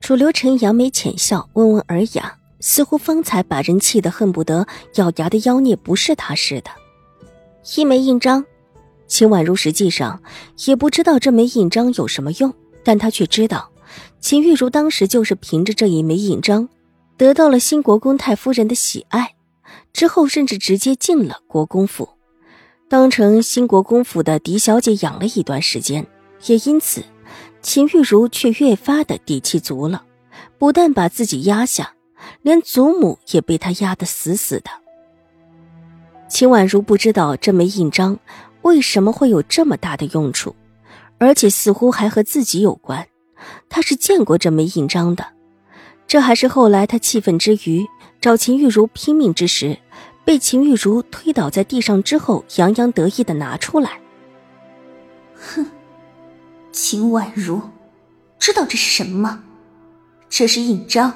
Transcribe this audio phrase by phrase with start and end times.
[0.00, 6.70] 楚留臣扬眉浅笑，温文尔雅，似乎方才把人气得恨不得咬牙的妖孽不是他似的。
[7.76, 8.44] 一枚印章，
[9.06, 10.22] 秦婉如实际上
[10.64, 13.70] 也不知道这枚印章有什么用，但她却知道，
[14.20, 16.68] 秦玉茹当时就是凭着这一枚印章，
[17.16, 19.34] 得到了新国公太夫人的喜爱，
[19.92, 22.08] 之后甚至直接进了国公府。
[22.88, 26.06] 当成新国公府的嫡小姐养了一段时间，
[26.46, 27.02] 也因此，
[27.60, 30.04] 秦玉茹却越发的底气足了。
[30.58, 31.92] 不但把自己压下，
[32.42, 34.70] 连祖母也被他压得死死的。
[36.28, 38.18] 秦婉如不知道这枚印章
[38.62, 40.54] 为什么会有这么大的用处，
[41.18, 43.06] 而且似乎还和自己有关。
[43.68, 45.24] 他是见过这枚印章的，
[46.06, 47.86] 这还是后来他气愤之余
[48.20, 49.78] 找秦玉茹拼命之时。
[50.24, 53.98] 被秦玉茹推倒在地上之后，洋洋得意的拿出来。
[55.34, 55.64] 哼，
[56.80, 57.60] 秦婉如，
[58.38, 59.42] 知道这是什么吗？
[60.28, 61.12] 这是印章，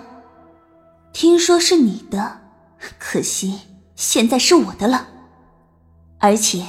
[1.12, 2.40] 听说是你的，
[2.98, 3.60] 可惜
[3.94, 5.06] 现在是我的了。
[6.18, 6.64] 而且，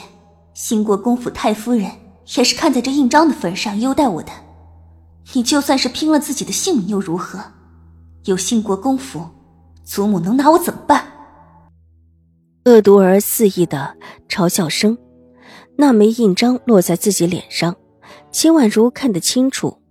[0.54, 1.90] 新国公府太夫人
[2.38, 4.32] 也是看在这印章的份上优待我的。
[5.34, 7.40] 你就算是拼了自己的性命又如何？
[8.26, 9.28] 有新国公府，
[9.84, 11.08] 祖母能拿我怎么办？
[12.66, 13.98] 恶毒而肆意的
[14.30, 14.96] 嘲笑声，
[15.78, 17.76] 那枚印章落在自己脸上，
[18.32, 19.82] 秦婉如看得清楚，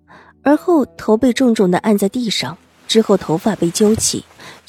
[0.42, 2.56] 而后头被重重的按在地上，
[2.88, 4.24] 之后头发被揪起，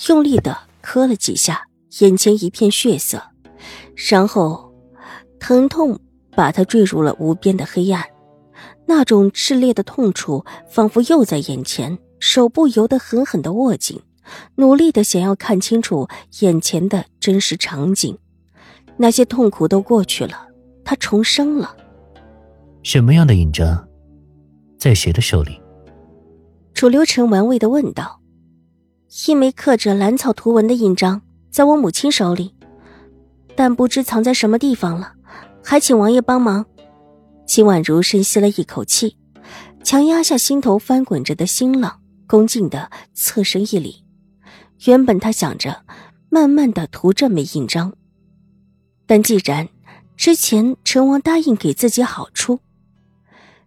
[0.07, 1.67] 用力的磕了几下，
[1.99, 3.21] 眼前一片血色，
[4.09, 4.73] 然后
[5.39, 5.99] 疼痛
[6.35, 8.03] 把他坠入了无边的黑暗，
[8.85, 14.01] 那种炽烈的痛楚仿佛又在眼前，手不由得狠狠的握紧。
[14.55, 16.07] 努力的想要看清楚
[16.39, 18.17] 眼前的真实场景，
[18.95, 20.47] 那些痛苦都过去了，
[20.85, 21.75] 他重生了。
[22.83, 23.87] 什么样的印章，
[24.77, 25.57] 在谁的手里？
[26.73, 28.19] 楚留臣玩味的问道。
[29.25, 32.53] 一枚刻着兰草图文的印章，在我母亲手里，
[33.55, 35.13] 但不知藏在什么地方了，
[35.63, 36.65] 还请王爷帮忙。
[37.47, 39.15] 秦婉如深吸了一口气，
[39.81, 44.03] 强压下心头翻滚着的心浪，恭敬的侧身一礼。
[44.85, 45.85] 原本他想着
[46.29, 47.93] 慢慢的涂这枚印章，
[49.05, 49.69] 但既然
[50.17, 52.59] 之前陈王答应给自己好处，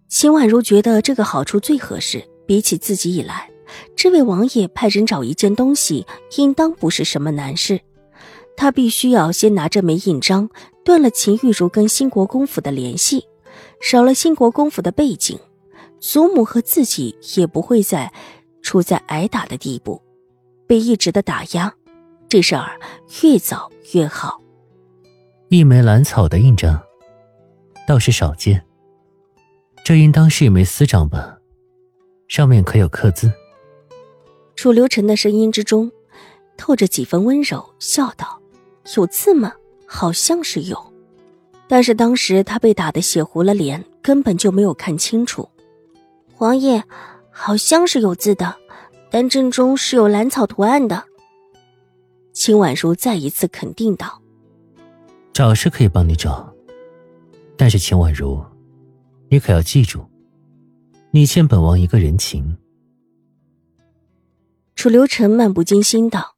[0.08, 2.24] 秦婉如觉得这个好处最合适。
[2.46, 3.50] 比起自己以来，
[3.96, 6.06] 这位王爷派人找一件东西，
[6.36, 7.80] 应当不是什么难事。
[8.56, 10.48] 他必须要先拿这枚印章，
[10.84, 13.26] 断了秦玉茹跟新国公府的联系，
[13.80, 15.36] 少了新国公府的背景，
[15.98, 18.12] 祖母和自己也不会再
[18.62, 20.00] 处在挨打的地步。
[20.68, 21.74] 被一直的打压，
[22.28, 22.78] 这事儿
[23.24, 24.40] 越早越好。
[25.48, 26.80] 一枚兰草的印章，
[27.88, 28.64] 倒是少见。
[29.86, 31.38] 这应当是一枚私章吧？
[32.26, 33.32] 上面可有刻字？
[34.56, 35.92] 楚留臣的声音之中
[36.56, 38.42] 透着几分温柔，笑道
[38.96, 39.52] ：“有字吗？
[39.86, 40.92] 好像是有，
[41.68, 45.48] 但是当时他被打得血糊了脸，根本就没有看清楚。”
[46.38, 46.82] 王爷，
[47.30, 48.56] 好像是有字的。
[49.08, 51.04] 但正中是有兰草图案的。
[52.32, 54.20] 秦婉如再一次肯定道
[55.32, 56.52] ：“找是可以帮你找，
[57.56, 58.44] 但是秦婉如，
[59.36, 60.08] 你可要记住，
[61.10, 62.56] 你欠本王一个人情。”
[64.74, 66.36] 楚留臣漫不经心道：“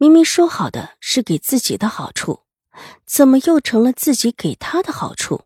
[0.00, 2.40] 明明说好的是给自己的好处，
[3.04, 5.42] 怎么又成了自己给他的好处？”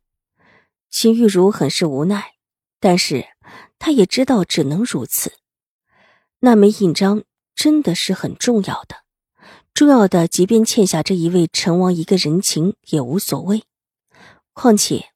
[0.88, 2.34] 秦玉茹很是无奈，
[2.78, 3.26] 但是
[3.80, 5.32] 他也知道只能如此。
[6.42, 7.24] 那枚印章
[7.56, 8.98] 真的是很重要的，
[9.74, 13.64] 重要的，即便欠下这一位陈王一个人情也无所谓。
[14.52, 15.06] 况且，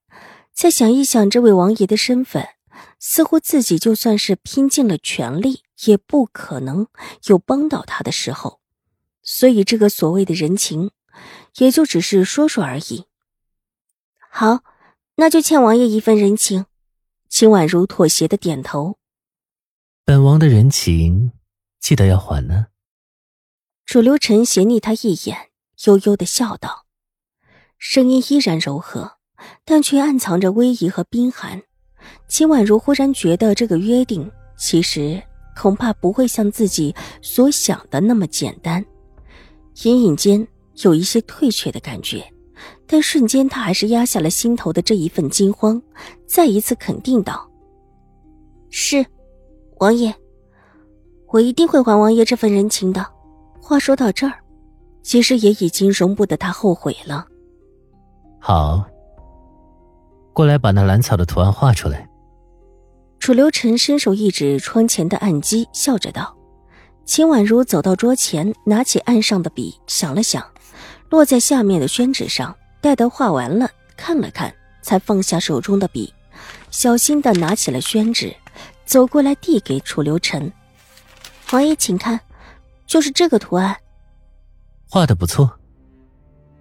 [0.60, 2.49] 再想一想这位王爷的身份，
[2.99, 6.88] 似乎自己就算是拼尽了全力，也不可能
[7.28, 8.58] 有帮到他的时候。
[9.22, 10.90] 所以，这个所谓的人情，
[11.58, 13.05] 也就只是说说而已。
[14.32, 14.64] 好，
[15.14, 16.66] 那就欠王爷一份人情。
[17.28, 18.99] 秦婉如妥协的点头。
[20.05, 21.31] 本王的人情，
[21.78, 22.66] 记得要还呢。
[23.87, 25.50] 楚留臣斜睨他一眼，
[25.84, 26.87] 悠悠的笑道，
[27.78, 29.18] 声音依然柔和，
[29.64, 31.61] 但却暗藏着威仪和冰寒。
[32.26, 35.20] 秦婉如忽然觉得这个约定其实
[35.56, 38.85] 恐怕不会像自己所想的那么简单。
[39.85, 40.46] 隐隐间
[40.82, 42.25] 有一些退却的感觉，
[42.87, 45.81] 但瞬间他还是压下了心头的这一份惊慌，
[46.26, 47.49] 再一次肯定道
[48.70, 49.05] ：“是，
[49.79, 50.14] 王爷，
[51.29, 53.06] 我一定会还王爷这份人情的。”
[53.61, 54.32] 话说到这儿，
[55.02, 57.26] 其实也已经容不得他后悔了。
[58.41, 58.82] 好，
[60.38, 62.08] 过来把那兰草的图案画出来。
[63.19, 66.32] 楚留臣伸手一指窗前的案几，笑着道
[67.05, 70.49] ：“秦婉如走到桌前，拿起案上的笔，想了想，
[71.11, 72.56] 落在下面的宣纸上。
[72.81, 76.14] 待得画完了，看了看，才放下手中的笔，
[76.70, 78.32] 小心的拿起了宣纸，
[78.84, 80.52] 走过来递给楚留臣
[81.50, 82.20] ：‘王爷，请看，
[82.87, 83.76] 就是这个图案。’
[84.88, 85.58] 画的不错。”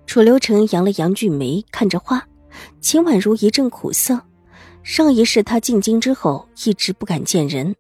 [0.08, 2.28] 楚留臣扬了扬俊眉，看着画，
[2.82, 4.22] 秦婉如一阵苦涩。
[4.84, 7.76] 上一世她进京之后一直不敢见人，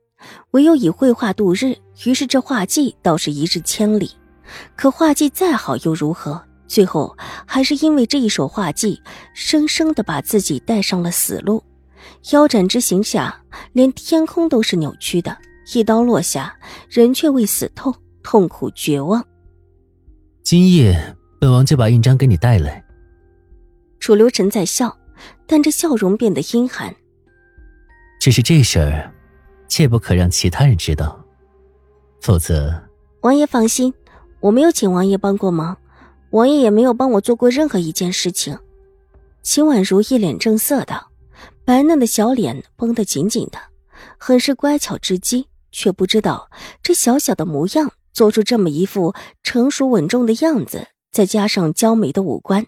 [0.52, 1.76] 唯有以绘画度日。
[2.06, 4.12] 于是这画技倒是一日千里。
[4.76, 6.42] 可画技再好又如何？
[6.68, 7.16] 最后
[7.46, 9.02] 还是因为这一手画技，
[9.34, 11.64] 生生的把自己带上了死路。
[12.32, 13.42] 腰斩之刑下，
[13.72, 15.38] 连天空都是扭曲的。
[15.74, 16.54] 一刀落下，
[16.90, 19.26] 人却未死透，痛苦绝望。
[20.44, 22.84] 今夜，本王就把印章给你带来。
[24.00, 24.98] 楚留臣在笑。
[25.48, 26.96] 但这笑容变得阴寒。
[28.20, 29.12] 只是这事儿，
[29.68, 31.26] 切不可让其他人知道，
[32.22, 32.72] 否则……
[33.22, 33.94] 王爷放心，
[34.42, 35.78] 我没有请王爷帮过忙，
[36.32, 38.60] 王爷也没有帮我做过任何一件事情。
[39.42, 41.10] 秦婉如一脸正色道，
[41.66, 43.58] 白嫩的小脸绷得紧紧的，
[44.18, 46.52] 很是乖巧至极，却不知道
[46.84, 52.68] 这小小的模样，做出这么一副成熟稳重的样子，再加上娇美的五官。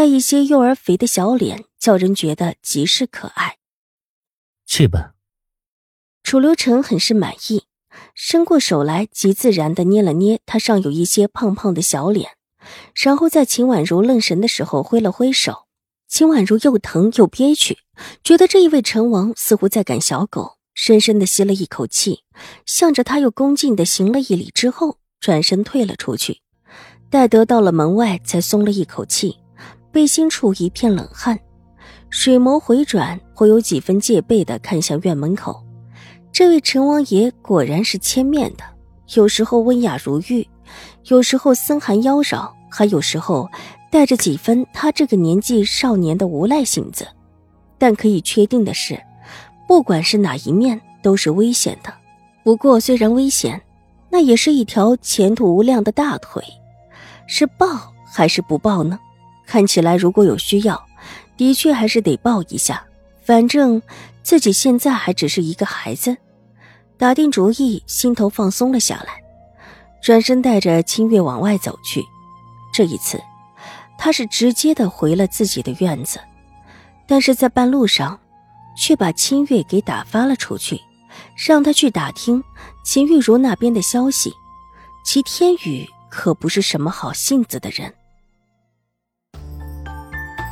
[0.00, 3.58] 带一些幼儿肥的小脸，叫人觉得极是可爱。
[4.64, 5.12] 去吧。
[6.22, 7.64] 楚留臣很是满意，
[8.14, 12.30] 伸过手来，极自然的捏了捏他上有一些胖胖的小脸，
[12.94, 15.66] 然后在秦婉如愣神的时候挥了挥手。
[16.08, 17.80] 秦婉如又疼又憋屈，
[18.24, 22.20] 觉得这一位成王似乎在赶小狗，深深的吸了一口气，
[22.64, 26.40] 向着他又恭敬的行了一礼之后，转身退了出去。
[27.10, 29.36] 待得到了门外，才松了一口气。
[29.92, 31.38] 背心处一片冷汗，
[32.10, 35.62] 水眸回转，颇有几分戒备的看向院门口。
[36.32, 38.64] 这位陈王爷果然是千面的，
[39.14, 40.46] 有时候温雅如玉，
[41.06, 43.50] 有时候森寒妖娆，还有时候
[43.90, 47.06] 带着几分他这个年纪少年的无赖性子。
[47.76, 49.00] 但可以确定的是，
[49.66, 51.92] 不管是哪一面，都是危险的。
[52.44, 53.60] 不过虽然危险，
[54.08, 56.44] 那也是一条前途无量的大腿。
[57.26, 57.66] 是抱
[58.04, 58.98] 还是不抱呢？
[59.50, 60.80] 看起来，如果有需要，
[61.36, 62.84] 的确还是得抱一下。
[63.24, 63.82] 反正
[64.22, 66.16] 自己现在还只是一个孩子。
[66.96, 69.20] 打定主意，心头放松了下来，
[70.00, 72.00] 转身带着清月往外走去。
[72.72, 73.20] 这一次，
[73.98, 76.20] 他是直接的回了自己的院子，
[77.08, 78.16] 但是在半路上，
[78.78, 80.80] 却把清月给打发了出去，
[81.34, 82.40] 让他去打听
[82.84, 84.32] 秦玉茹那边的消息。
[85.04, 87.92] 齐天宇可不是什么好性子的人。